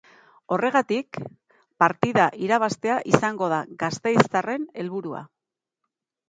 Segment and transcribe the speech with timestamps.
[0.55, 1.17] Horregatik,
[1.83, 5.23] partida irabaztea izango da gasteiztarren helburua.